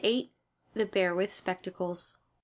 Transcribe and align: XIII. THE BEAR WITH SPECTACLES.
XIII. 0.03 0.31
THE 0.73 0.87
BEAR 0.87 1.13
WITH 1.13 1.31
SPECTACLES. 1.31 2.17